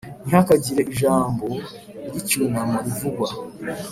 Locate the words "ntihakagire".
0.27-0.81